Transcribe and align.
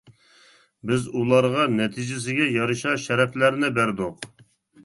بىز 0.91 1.03
ئۇلارغا 1.19 1.67
نەتىجىسىگە 1.75 2.47
يارىشا 2.57 2.97
شەرەپلەرنى 3.07 3.71
بەردۇق. 3.77 4.29